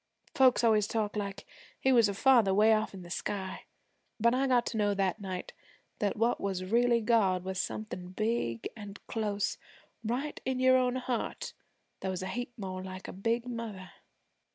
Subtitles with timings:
[0.33, 1.45] Folks always talk like
[1.79, 3.65] He was a father 'way off in the sky,
[4.19, 5.53] but I got to know that night
[5.99, 9.59] that what was really God was something big an' close
[10.03, 11.53] right in your own heart,
[11.99, 13.91] that was a heap more like a big mother.